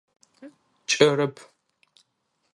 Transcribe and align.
Кӏэрэп. 0.89 1.35